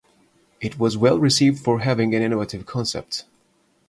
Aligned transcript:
It 0.59 0.79
was 0.79 0.97
well 0.97 1.19
received 1.19 1.63
for 1.63 1.81
having 1.81 2.15
an 2.15 2.23
innovative 2.23 2.65
concept. 2.65 3.25